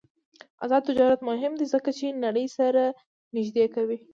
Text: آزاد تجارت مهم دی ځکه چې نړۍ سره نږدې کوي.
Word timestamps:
آزاد 0.63 0.81
تجارت 0.89 1.19
مهم 1.29 1.53
دی 1.59 1.65
ځکه 1.73 1.89
چې 1.97 2.19
نړۍ 2.25 2.45
سره 2.57 2.83
نږدې 3.35 3.65
کوي. 3.75 3.97